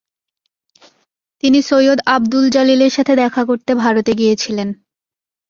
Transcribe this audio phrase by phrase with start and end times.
[1.43, 4.69] তিনি সৈয়দ আবদুল জালিলের সাথে দেখা করতে ভারতে গিয়েছিলেন।